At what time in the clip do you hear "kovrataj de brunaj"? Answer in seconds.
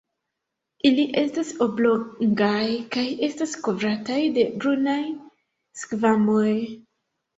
3.67-4.99